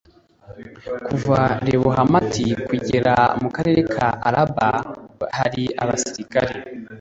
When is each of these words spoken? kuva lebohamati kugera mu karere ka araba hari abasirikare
kuva 1.05 1.41
lebohamati 1.67 2.45
kugera 2.67 3.13
mu 3.41 3.49
karere 3.55 3.81
ka 3.93 4.07
araba 4.27 4.67
hari 5.37 5.63
abasirikare 5.83 6.53